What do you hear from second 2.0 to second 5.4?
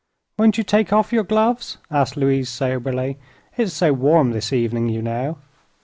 Louise, soberly. "It's so warm this evening, you know."